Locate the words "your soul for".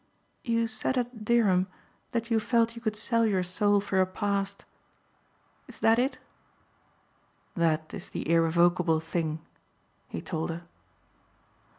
3.23-4.01